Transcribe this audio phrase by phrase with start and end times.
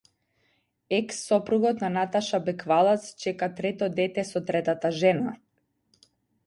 [0.97, 5.39] Екс сопругот на Наташа Беквалац чека трето дете со третата жена